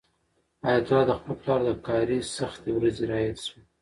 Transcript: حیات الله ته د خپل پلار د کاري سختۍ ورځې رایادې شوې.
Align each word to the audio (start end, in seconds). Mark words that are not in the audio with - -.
حیات 0.65 0.87
الله 0.91 1.03
ته 1.05 1.07
د 1.09 1.11
خپل 1.19 1.35
پلار 1.41 1.59
د 1.67 1.69
کاري 1.87 2.19
سختۍ 2.37 2.71
ورځې 2.75 3.03
رایادې 3.11 3.43
شوې. 3.45 3.61